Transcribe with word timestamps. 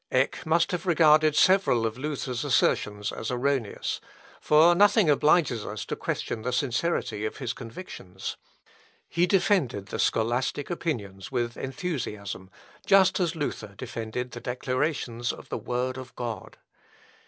Eck 0.11 0.47
must 0.47 0.71
have 0.71 0.87
regarded 0.87 1.35
several 1.35 1.85
of 1.85 1.95
Luther's 1.95 2.43
assertions 2.43 3.11
as 3.11 3.29
erroneous; 3.29 4.01
for 4.39 4.73
nothing 4.73 5.11
obliges 5.11 5.63
us 5.63 5.85
to 5.85 5.95
question 5.95 6.41
the 6.41 6.51
sincerity 6.51 7.23
of 7.23 7.37
his 7.37 7.53
convictions. 7.53 8.35
He 9.07 9.27
defended 9.27 9.89
the 9.89 9.99
scholastic 9.99 10.71
opinions 10.71 11.31
with 11.31 11.55
enthusiasm, 11.55 12.49
just 12.83 13.19
as 13.19 13.35
Luther 13.35 13.75
defended 13.77 14.31
the 14.31 14.41
declarations 14.41 15.31
of 15.31 15.49
the 15.49 15.59
word 15.59 15.99
of 15.99 16.15
God. 16.15 16.57